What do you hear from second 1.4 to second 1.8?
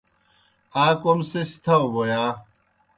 سیْ